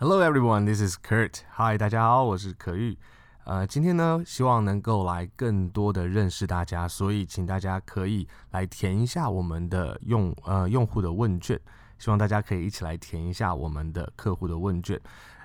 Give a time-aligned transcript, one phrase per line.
[0.00, 1.40] Hello everyone, this is Kurt.
[1.56, 2.96] Hi，大家好，我是可玉。
[3.42, 11.60] 呃，今天呢，希望能够来更多的认识大家，所以请大家可以来填一下我们的用呃用户的问卷。
[11.98, 15.00] 希望大家可以一起来填一下我们的客户的问卷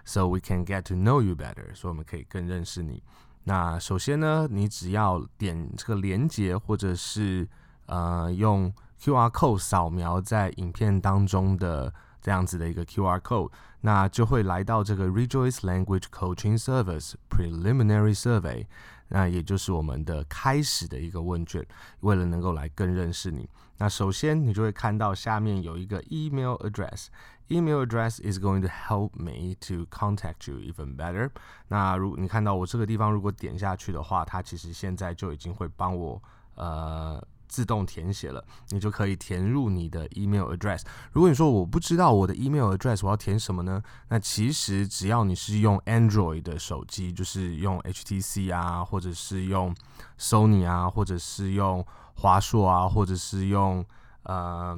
[0.06, 3.02] ，so we can get to know you better，所以我们可以更认识你。
[3.46, 7.50] 那首先呢，你只要点这个连接，或者是
[7.88, 11.92] 呃用 QR code 扫描在影片当中的。
[12.24, 13.52] 这样子的一个 QR code，
[13.82, 18.66] 那就会来到这个 Rejoice Language Coaching Service Preliminary Survey，
[19.10, 21.66] 那也就是我们的开始的一个问卷，
[22.00, 23.50] 为了能够来更认识你。
[23.78, 31.30] 那首先你就会看到下面有一个 email address，email address is going to help me to contact you even better。
[31.68, 36.24] 那如你看到我这个地方，如果点下去的话，它其实现在就已经会帮我
[36.56, 37.22] 呃。
[37.54, 40.82] 自动填写了，你就可以填入你的 email address。
[41.12, 43.80] 如果你说我不知道我的 email address 我要填什么呢？
[44.10, 49.76] 那其实只要你是用 Android 的手机，就是用 HTC 啊，或者是用
[50.18, 53.86] Sony 啊，或者是用华硕啊，或者是用
[54.24, 54.76] 呃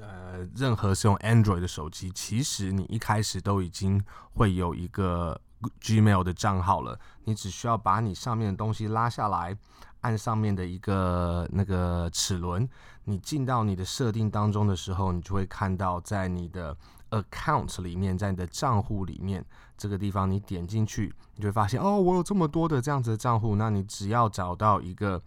[0.00, 4.02] 呃任何是用 Android 的手机，其实你一开始都已经
[4.34, 5.40] 会有一个
[5.80, 6.98] Gmail 的账号了。
[7.24, 9.56] 你只需要把你上面的东西拉下来。
[10.02, 12.68] 按上面的一个那个齿轮，
[13.04, 16.76] 你进到你的设定当中的时候，你就会看到在你的
[17.10, 19.44] account 里面，在你的账户里面
[19.78, 23.54] 这个地方，你点进去，你就会发现哦，我有这么多的这样子的账户。
[23.54, 25.22] 那你只要找到一个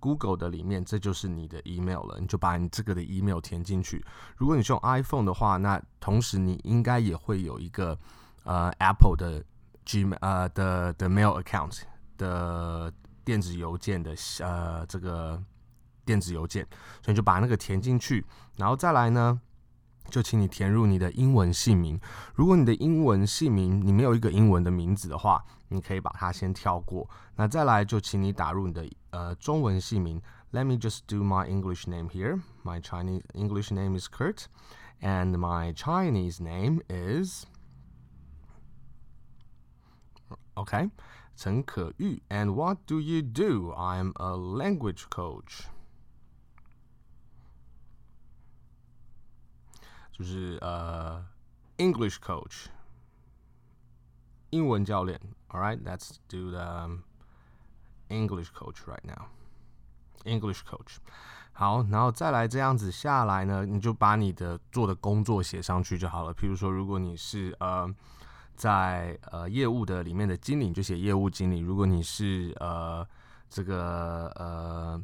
[0.00, 4.04] Google 的里面，这就是你的 email 了，你就把你这个的 email 填进去。
[4.36, 7.96] 如果你是用 iPhone 的话，那同时你应该也会有一个
[8.42, 9.40] 呃 Apple 的
[9.85, 11.81] Gmail 呃的的 mail account
[12.17, 12.93] 的。
[13.23, 15.41] 电子邮件的呃，这个
[16.03, 16.65] 电子邮件，
[17.03, 18.25] 所以你就把那个填进去，
[18.57, 19.39] 然后再来呢，
[20.09, 21.99] 就请你填入你的英文姓名。
[22.33, 27.07] 如果你的英文姓名你没有一个英文的名字的话，你可以把它先跳过。
[27.35, 30.19] 那再来就请你打入你的呃中文姓名。
[30.51, 32.41] Let me just do my English name here.
[32.63, 34.45] My Chinese English name is Kurt,
[34.99, 37.45] and my Chinese name is
[40.55, 40.89] OK.
[41.35, 43.71] 陈可玉，And what do you do?
[43.73, 45.63] I'm a language coach。
[50.11, 51.25] 就是呃、
[51.77, 52.65] uh,，English coach，
[54.51, 55.19] 英文教练。
[55.47, 56.99] All right, let's do the
[58.09, 59.29] English coach right now.
[60.25, 60.97] English coach。
[61.53, 66.35] 好，然后再来这样子下来呢，你就把你的做的工作写上去就好了。
[66.35, 67.91] 譬如说，如果你是呃。
[68.56, 73.06] 在呃业务的里面的经理就写业务经理，如果你是呃
[73.48, 75.00] 这个呃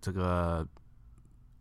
[0.00, 0.66] 这个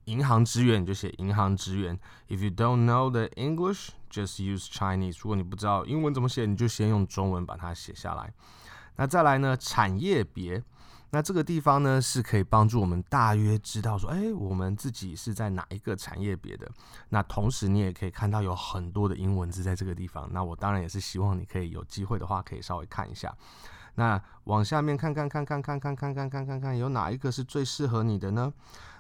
[0.05, 1.97] 银行职员，你就写银行职员。
[2.27, 5.17] If you don't know the English, just use Chinese。
[5.22, 8.33] 如果你不知道英文怎么写，你就先用中文把它写下来。
[8.97, 10.63] 那再来呢，产业别。
[11.12, 16.70] 那这个地方呢，是可以帮助我们大约知道说，哎，我们自己是在哪一个产业别的。
[17.09, 20.30] 那同时你也可以看到有很多的英文字在这个地方。
[20.31, 23.36] 那我当然也是希望你可以有机会的话，可以稍微看一下。
[23.96, 28.53] 那往下面看看看看看看看看看看看，有哪一个是最适合你的呢？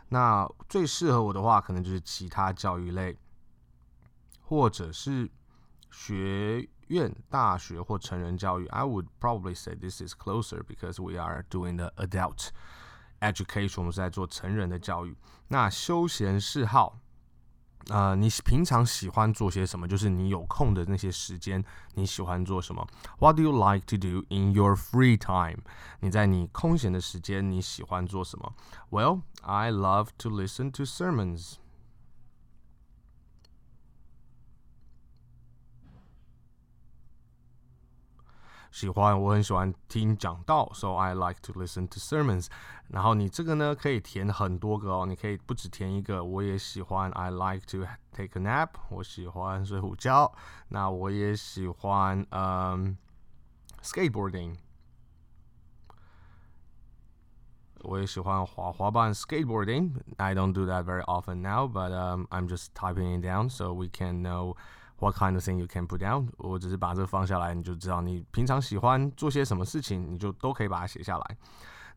[0.09, 3.15] 那最适合我的话，可能就是其他教育类，
[4.41, 5.29] 或者是
[5.91, 6.67] 学。
[6.88, 12.48] 院、大学或成人教育，I would probably say this is closer because we are doing the adult
[13.20, 15.16] education，我们是在做成人的教育。
[15.48, 16.98] 那休闲嗜好，
[17.88, 19.86] 呃，你平常喜欢做些什么？
[19.86, 22.86] 就是你有空的那些时间，你喜欢做什么？
[23.18, 25.62] What do you like to do in your free time？
[26.00, 28.54] 你在你空闲的时间，你喜欢做什么？
[28.90, 31.56] Well, I love to listen to sermons.
[38.70, 42.48] 喜欢，我很喜欢听讲道，so I like to listen to sermons。
[42.88, 46.22] 然后你这个呢，可以填很多个哦，你可以不只填一个。
[46.22, 48.70] 我也喜欢，I like to take a nap。
[48.90, 50.32] 我喜欢睡午觉。
[50.68, 52.96] 那我也喜欢，嗯，
[53.82, 54.56] skateboarding。
[57.80, 63.88] 我也喜欢滑滑板，skateboarding。I don't do that very often now, but um, I'm just typing it down so we
[63.88, 64.56] can know.
[64.99, 66.27] What kind of thing you can put down？
[66.37, 71.37] 我只是把这个放下来，你就知道你平常喜欢做些什么事情，你就都可以把它写下来。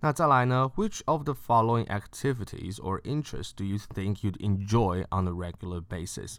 [0.04, 5.80] 那再来呢？Which of the following activities or interests do you think you'd enjoy on a regular
[5.80, 6.38] basis？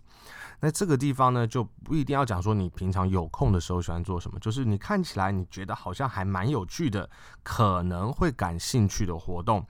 [0.60, 7.09] 那这个地方呢，就不一定要讲说你平常有空的时候喜欢做什么，就是你看起来你觉得好像还蛮有趣的，
[7.42, 9.66] 可能会感兴趣的活动，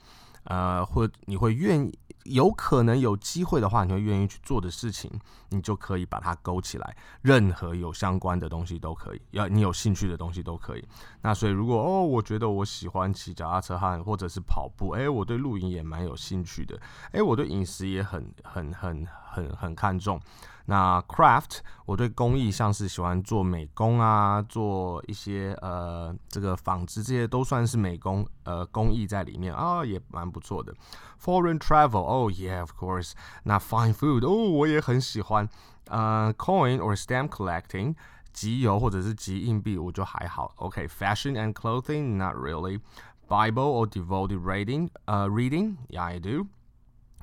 [0.45, 1.99] 呃，或你会愿意。
[2.23, 5.11] 有可能有机会的话，你会愿意去做的事情，
[5.49, 6.95] 你就可以把它勾起来。
[7.21, 10.87] 任何有相关的东西都可以，要你有兴趣的东西都可以。
[11.21, 16.79] 那所以如果哦，我觉得我喜欢骑脚踏车和或者是跑步，诶，我对露营也蛮有兴趣的，
[17.11, 20.19] 诶，我对饮食也很很很很很看重。
[20.65, 30.73] 那 craft，我对工艺像是喜欢做美工啊，做一些呃这个纺织，这些都算是美工呃工艺在里面啊，也蛮不错的。
[31.21, 33.11] Foreign travel，oh yeah，of course。
[33.43, 35.47] 那 fine food，哦，我也很喜欢。
[35.87, 37.95] 呃，coin or stamp collecting，
[38.31, 40.53] 集邮或者是集硬币，我就还好。
[40.55, 42.79] OK，fashion and clothing，not really。
[43.27, 46.47] Bible or devoted reading，呃，reading，yeah，I do。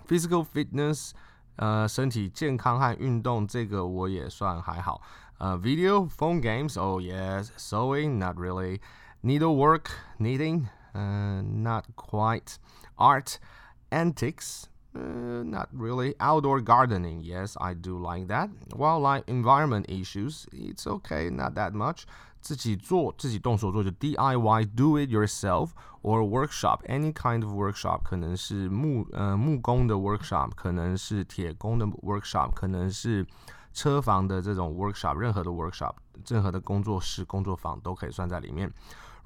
[0.07, 1.13] Physical fitness。
[1.60, 5.02] 呃，身体健康和运动这个我也算还好。
[5.38, 9.86] 呃，video phone games，oh yes，sewing，not really。Needlework
[10.20, 13.36] knitting，呃，not quite。Art
[13.90, 14.64] antics，
[14.94, 22.04] 呃，not really。Outdoor gardening，yes I do like that。Wildlife environment issues，it's okay not that much。
[22.41, 33.27] 自己做自己动手做就 DIY，do it yourself，or workshop，any kind of workshop，可能是木呃木工的 workshop，可能是铁工的 workshop，可能是
[33.73, 35.95] 车房的这种 workshop，任何的 workshop，
[36.29, 38.73] 任何的工作室工作坊都可以算在里面。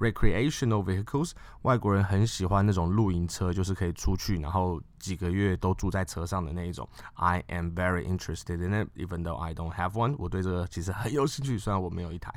[0.00, 1.30] Recreational vehicles，
[1.62, 6.86] 外国人很喜欢那种露营车，就是可以出去，然后几个月都住在车上的那一种。
[7.14, 10.16] I am very interested in it，even though I don't have one。
[10.18, 12.34] 我对这个其实很有兴趣，虽然我没有一台。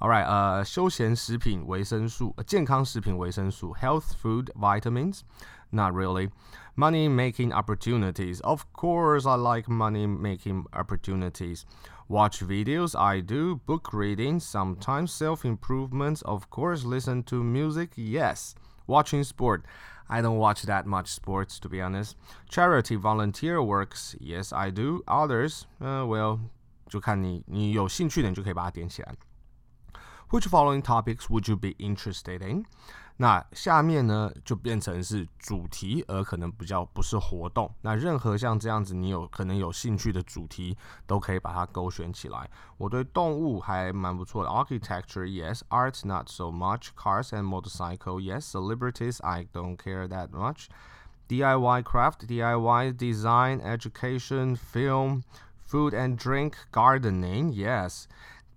[0.00, 13.60] Alright，呃，休闲食品、维生素、健康食品、维生素，health food vitamins，not really。Money making opportunities，of course I like money making opportunities。Watch videos, I do.
[13.64, 16.84] Book reading, sometimes self improvements, of course.
[16.84, 18.54] Listen to music, yes.
[18.86, 19.62] Watching sport,
[20.08, 22.16] I don't watch that much sports to be honest.
[22.50, 25.02] Charity volunteer works, yes I do.
[25.06, 26.40] Others, uh, well，
[26.88, 29.14] 就看你你有兴趣的，你就可以把它点起来。
[30.30, 32.64] Which following topics would you be interested in？
[33.18, 37.72] 那下面呢就变成是主题，而可能比较不是活动。
[37.82, 40.76] 那任何像这样子你有可能有兴趣的主题，
[41.06, 42.50] 都可以把它勾选起来。
[42.76, 50.66] 我对动物还蛮不错的，Architecture yes, Art not so much, Cars and motorcycle yes, Celebrities I don't care that much,
[51.28, 55.22] DIY craft, DIY design, education, film,
[55.64, 58.08] food and drink, gardening yes,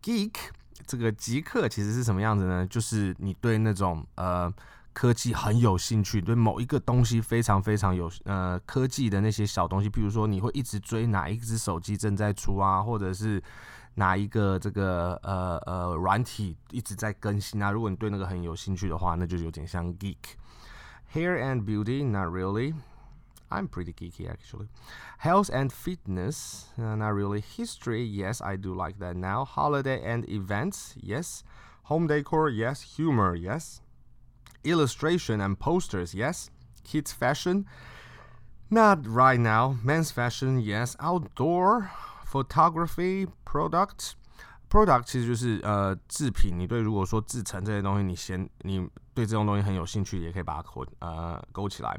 [0.02, 0.52] Geek。
[0.87, 2.67] 这个极客其实是什么样子呢？
[2.67, 4.53] 就是你对那种呃
[4.93, 13.43] 科技很有兴趣，对某一个东西非常非常有呃科技的那些小东西，比如说你会一直追哪一只手机正在出啊，或者是
[13.95, 17.71] 哪一个这个呃呃软体一直在更新啊。
[17.71, 20.17] 如果你对那个很有兴趣的话，那就有点像 geek。
[21.15, 22.75] Hair and beauty, not really.
[23.52, 24.68] I'm pretty geeky actually.
[25.20, 27.40] Health and fitness, uh, not really.
[27.40, 29.46] History, yes, I do like that now.
[29.46, 31.44] Holiday and events, yes.
[31.84, 32.98] Home decor, yes.
[32.98, 33.82] Humor, yes.
[34.64, 36.50] Illustration and posters, yes.
[36.84, 37.66] Kids fashion,
[38.70, 39.78] not right now.
[39.82, 40.98] Men's fashion, yes.
[41.00, 41.90] Outdoor
[42.26, 44.16] photography, product.
[44.70, 51.98] Product 其实就是呃制品，你对如果说制成这些东西，你先你对这种东西很有兴趣，也可以把它勾呃勾起来。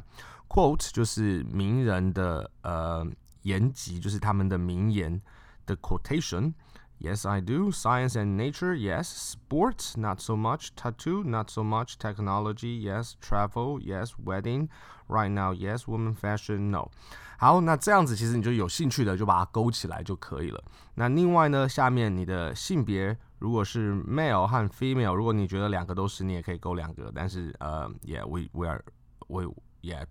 [0.52, 3.06] Quote 就是名人的呃
[3.43, 5.21] 言集，就是他们的名言
[5.66, 7.71] 的 quotation。Yes, I do.
[7.71, 9.04] Science and nature, yes.
[9.04, 10.71] Sports, not so much.
[10.75, 11.97] Tattoo, not so much.
[11.97, 13.12] Technology, yes.
[13.21, 14.14] Travel, yes.
[14.18, 14.68] Wedding,
[15.07, 15.87] right now, yes.
[15.87, 16.90] Woman fashion, no.
[17.38, 20.61] 好，那这样子其实你就有兴趣的就把它勾起来就可以了。
[20.95, 27.12] 那另外呢，下面你的性别如果是 male 和 female，如果你觉得两个都是，你也可以勾两个。
[27.14, 28.83] 但是呃，yeah，we we are
[29.28, 29.45] we
[29.83, 30.04] yeah。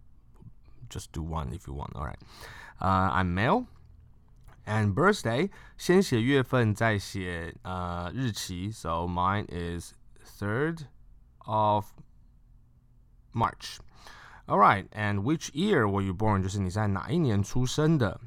[0.92, 1.96] Just do one if you want.
[1.96, 2.20] All right.
[2.82, 3.66] Uh, I'm male.
[4.66, 8.72] And birthday 先写月份再写呃日期。
[8.72, 9.94] So mine is
[10.40, 10.82] third
[11.40, 11.86] of
[13.34, 13.80] March.
[14.46, 14.88] All right.
[14.92, 16.42] And which year were you born?
[16.42, 18.20] 就是你在哪一年出生的。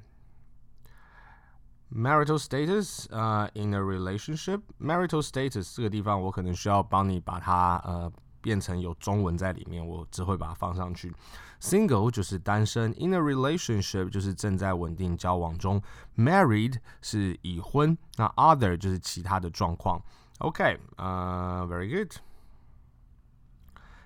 [1.92, 4.62] Marital status, uh, in a relationship.
[4.78, 8.12] Marital status 这个地方我可能需要帮你把它呃。
[8.45, 11.11] 变成有中文在里面，我只会把它放上去。
[11.59, 15.81] Single 就是单身，in a relationship 就是正在稳定交往中
[16.15, 19.99] ，married 是已婚，那 other 就是其他的状况。
[20.37, 22.13] OK，呃、uh,，very good。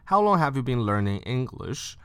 [0.05, 1.95] How long have you been learning English？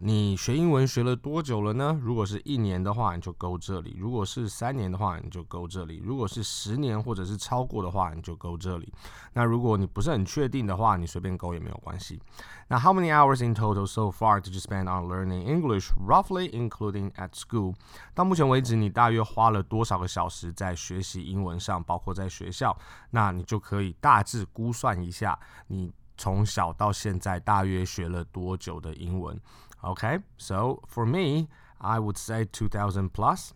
[0.00, 1.98] 你学英文学了多久了呢？
[2.00, 8.92] 如果是一年的话，你就勾这里；如果是三年的话，你就勾这里；如果是十年或者是超过的话，你就勾这里。
[9.32, 12.20] 那如果你不是很确定的话，你随便勾也没有关系。
[12.68, 17.10] 那 How many hours in total so far did you spend on learning English, roughly including
[17.14, 17.74] at school？
[18.14, 22.78] 到目前为止，你大约花了多少个小时在学习英文上，包括在学校？
[23.10, 25.36] 那你就可以大致估算一下，
[25.66, 29.40] 你从小到现在大约学了多久的英文。
[29.80, 31.46] ？OK，So for me,
[31.78, 33.50] I would say two thousand plus.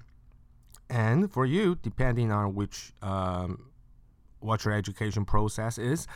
[0.89, 3.57] And for you, depending on which, um,
[4.39, 6.07] what your education process is,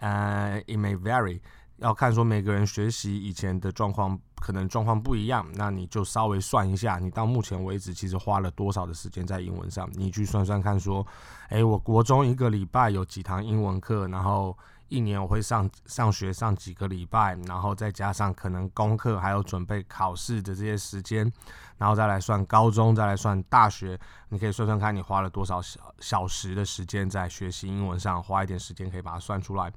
[0.00, 1.40] uh, it may vary.
[1.76, 5.46] 要看说每个人学习以前的状况，可能状况不一样。
[5.54, 9.88] 那你就稍微算一下，你到目前为止其实花了多少的时间在英文上？
[9.92, 11.06] 你去算算看，说，
[11.50, 14.58] 诶，我国中一个礼拜有几堂英文课，然后。
[14.92, 21.32] 一年我会上上学上几个礼拜，然后再加上可能功课还有准备考试的这些时间，
[21.78, 29.72] 然后再来算高中，再来算大学，你可以算算看你花了多少小小时的时间在学习英文上，花一点时间可以把它算出来。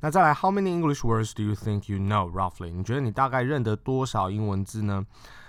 [0.00, 2.70] 那再来，How many English words do you think you know roughly？
[2.70, 5.04] 你觉得你大概认得多少英文字呢？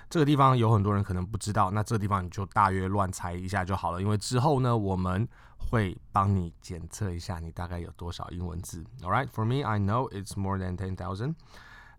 [0.08, 5.28] 这个地方有很多人可能不知道，那这个地方你就大约乱猜一下就好了，因为之后呢，我们
[5.70, 8.84] 会帮你检测一下你大概有多少英文字。
[9.02, 11.36] All right, for me, I know it's more than ten thousand。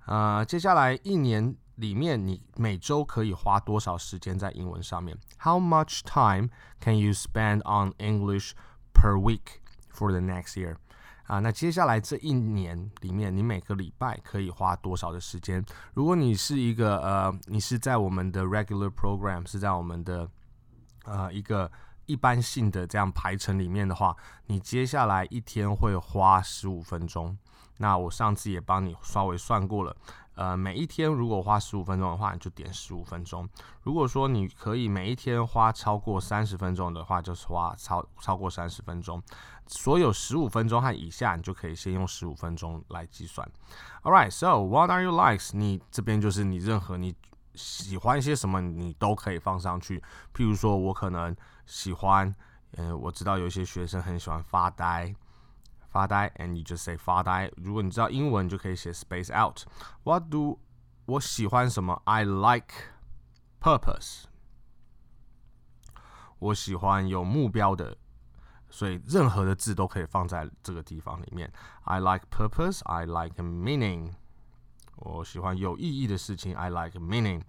[0.06, 8.52] 呃，接下来一年里面，你每周可以花多少时间在英文上面？How much time can you spend on English
[8.94, 9.61] per week
[9.92, 10.76] for the next year？
[11.25, 15.64] 啊，那接下来这一年里面，你每个礼拜可以花多少的时间？
[15.94, 20.30] 如果你是一个呃，你是在我们的 regular program，是在我们的
[21.04, 21.70] 呃一个。
[22.06, 27.36] 一般性的这样排程里面的话，你接下来一天会花十五分钟。
[27.78, 29.94] 那我上次也帮你稍微算过了，
[30.34, 33.46] 呃，每一天如果花十五分钟的话，你就点十五分钟。
[33.82, 39.22] 如果说你可以每一天花超过三十分钟的话，就是花超超过三十分钟。
[39.66, 43.46] 所有十五分钟和以下，你就可以先用十五分钟来计算。
[44.04, 45.50] All right, so what are your likes？
[45.52, 47.14] 你这边就是你任何你
[47.54, 50.02] 喜欢一些什么，你都可以放上去。
[50.34, 51.36] 譬如说我可能。
[51.66, 52.35] 喜欢，
[52.76, 55.14] 嗯，我知道有些学生很喜欢发呆，
[55.88, 57.50] 发呆，and you just say 发呆。
[57.56, 59.64] 如果你知道英文，就可以写 space out。
[60.04, 60.61] What do
[61.06, 62.73] 我喜欢什么？I like
[63.61, 64.25] purpose。
[66.38, 67.96] 我喜欢有目标的，
[68.68, 71.52] 所以任何的字都可以放在这个地方里面。
[71.85, 72.82] I like purpose.
[72.85, 74.12] I like meaning。
[74.96, 76.54] 我喜欢有意义的事情。
[76.54, 77.42] I like meaning。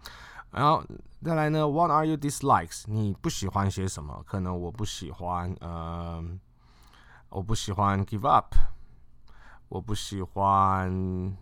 [0.50, 0.84] 然后
[1.22, 1.66] 再来呢？
[1.66, 2.84] What are your dislikes？
[2.86, 4.22] 你不喜欢些什么？
[4.26, 6.22] 可能我不喜欢，呃，
[7.30, 8.54] 我不喜欢 give up，
[9.68, 11.36] 我不喜欢，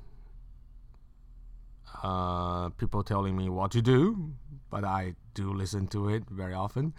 [2.03, 6.93] 呃，people telling me what to do，but I do listen to it very often。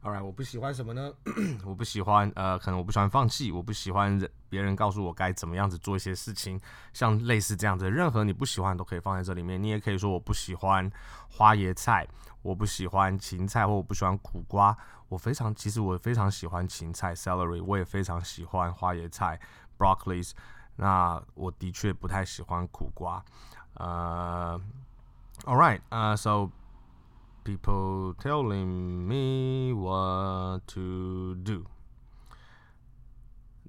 [0.00, 1.12] All right，我不喜欢什么呢？
[1.66, 4.16] 我不喜欢呃，可能我不喜欢放弃，我不喜欢
[4.48, 6.58] 别人告诉我该怎么样子做一些事情，
[6.92, 9.60] 像类似这样子，任何你不喜欢都可以放在这里面。
[9.60, 10.88] 你也可以说我不喜欢
[11.28, 12.06] 花椰菜，
[12.42, 14.76] 我不喜欢芹菜，或我不喜欢苦瓜。
[15.08, 19.40] 我非常，其实我非常喜欢芹菜 （celery），我也非常喜欢花椰菜
[19.76, 20.30] （broccoli）。
[20.76, 23.22] 那我的确不太喜欢苦瓜。
[23.74, 24.58] 呃
[25.44, 26.48] ，Alright，呃，so。
[27.48, 31.64] People telling me what to do.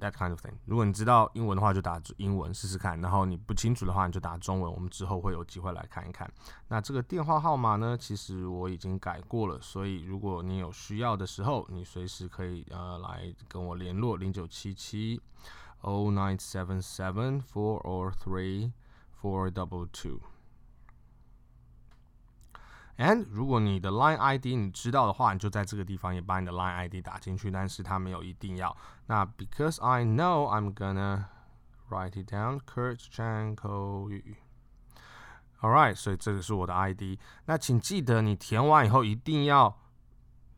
[0.02, 0.56] That kind of thing.
[0.66, 3.00] 如果你知道英文的话，就打英文试试看。
[3.00, 4.70] 然后你不清楚的话，你就打中文。
[4.70, 6.30] 我们之后会有机会来看一看。
[6.68, 9.58] 那这个电话号码呢，其实我已经改过了。
[9.62, 15.22] 所以如果你有需要的时候，你随时可以呃来跟我联络零九七七
[15.84, 18.74] o nine seven seven four or three
[19.22, 20.20] four double two.
[23.00, 28.76] And 如果你的 Line ID 你知道的话，你就在这个地方也把你的 Line ID 打进去，但是它没有一定要。
[29.06, 31.24] 那 Because I know I'm gonna
[31.90, 34.36] write it down, Kurt Chan 口语。
[35.62, 37.18] Alright，所以这个是我的 ID。
[37.46, 39.78] 那请记得你填完以后一定要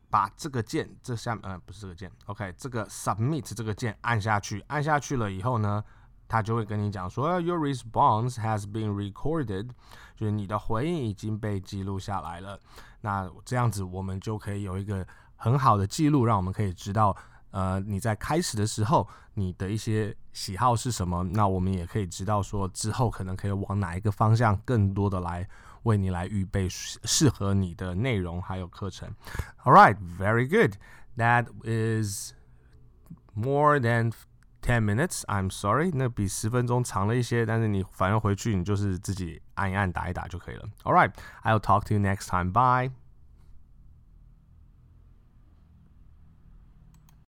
[0.09, 5.83] 把这个键，这下呃不是这个键，OK，这个 Submit 这个键按下去，按下去了以后呢，
[6.31, 9.67] 他就会跟你讲说，Your response has been recorded，
[10.15, 12.57] 就是你的回应已经被记录下来了。
[13.01, 17.13] 那这样子，我们就可以有一个很好的记录，让我们可以知道，
[17.49, 21.21] 呃，你在开始的时候，你的一些喜好是什么。
[21.21, 25.45] 那我们也可以知道说，之后可能可以往哪一个方向，更多的来
[25.83, 29.13] 为你来预备适合你的内容还有课程。
[29.65, 30.75] All right, very good.
[31.17, 32.31] That is
[33.33, 34.13] more than
[34.60, 35.22] ten minutes.
[35.26, 40.64] I'm sorry，那比十分钟长了一些，但是你反正回去你就是自己按一按打一打就可以了。
[40.82, 42.52] All right, I'll talk to you next time.
[42.52, 42.99] Bye.